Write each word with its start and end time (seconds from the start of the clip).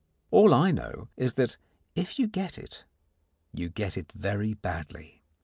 All 0.31 0.51
I 0.51 0.71
know 0.71 1.09
is 1.15 1.35
that, 1.35 1.57
if 1.95 2.17
you 2.17 2.25
get 2.27 2.57
it, 2.57 2.85
you 3.53 3.69
get 3.69 3.95
it 3.97 4.11
very 4.13 4.55
badly. 4.55 5.21